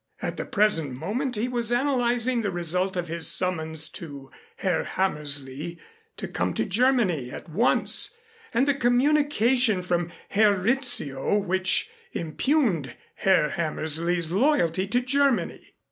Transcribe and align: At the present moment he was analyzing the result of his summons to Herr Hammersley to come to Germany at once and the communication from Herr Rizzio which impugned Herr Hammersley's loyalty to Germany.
At 0.19 0.37
the 0.37 0.45
present 0.45 0.93
moment 0.95 1.35
he 1.35 1.47
was 1.47 1.71
analyzing 1.71 2.41
the 2.41 2.49
result 2.49 2.97
of 2.97 3.07
his 3.07 3.27
summons 3.27 3.87
to 3.89 4.31
Herr 4.55 4.83
Hammersley 4.83 5.77
to 6.17 6.27
come 6.27 6.55
to 6.55 6.65
Germany 6.65 7.29
at 7.29 7.47
once 7.47 8.17
and 8.51 8.67
the 8.67 8.73
communication 8.73 9.83
from 9.83 10.09
Herr 10.29 10.59
Rizzio 10.59 11.37
which 11.37 11.87
impugned 12.13 12.95
Herr 13.13 13.51
Hammersley's 13.51 14.31
loyalty 14.31 14.87
to 14.87 15.01
Germany. 15.01 15.75